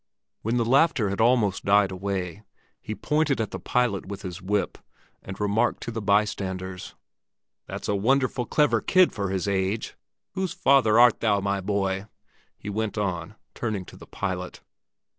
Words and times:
When 0.41 0.57
the 0.57 0.65
laughter 0.65 1.09
had 1.09 1.21
almost 1.21 1.63
died 1.63 1.91
away, 1.91 2.41
he 2.81 2.95
pointed 2.95 3.39
at 3.39 3.51
the 3.51 3.59
pilot 3.59 4.07
with 4.07 4.23
his 4.23 4.41
whip, 4.41 4.79
and 5.21 5.39
remarked 5.39 5.83
to 5.83 5.91
the 5.91 6.01
bystanders— 6.01 6.95
"That's 7.67 7.87
a 7.87 7.93
wonderful 7.95 8.47
clever 8.47 8.81
kid 8.81 9.13
for 9.13 9.29
his 9.29 9.47
age! 9.47 9.93
Whose 10.33 10.53
father 10.53 10.99
art 10.99 11.19
thou, 11.19 11.39
my 11.39 11.59
boy?" 11.61 12.07
he 12.57 12.67
went 12.67 12.97
on, 12.97 13.35
turning 13.53 13.85
to 13.85 13.95
the 13.95 14.07
pilot. 14.07 14.61